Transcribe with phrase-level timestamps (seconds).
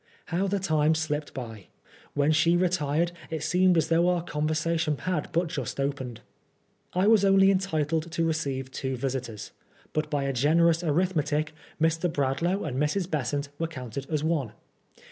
[0.33, 1.67] How the time slipped by I
[2.15, 6.21] When she retired it seemed as though our conversation had but just opened.
[6.93, 9.51] I was only entitled to receive two visitors,
[9.93, 12.11] but by a generous arithmetic Mr.
[12.11, 13.07] Bradlaugh and Mrs.
[13.11, 14.53] Besant were counted as one.